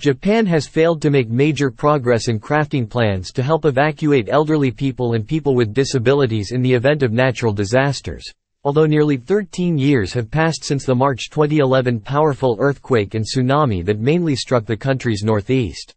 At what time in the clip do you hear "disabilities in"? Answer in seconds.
5.74-6.62